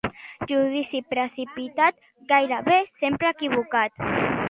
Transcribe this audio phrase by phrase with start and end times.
[0.51, 2.01] Judici precipitat,
[2.35, 4.07] gairebé sempre equivocat.